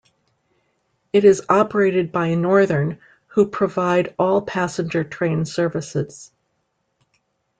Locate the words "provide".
3.47-4.15